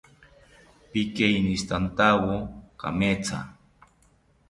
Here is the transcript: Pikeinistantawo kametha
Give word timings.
Pikeinistantawo 0.91 2.27
kametha 2.79 3.39